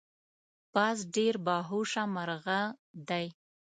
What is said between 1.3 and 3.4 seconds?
باهوشه مرغه دی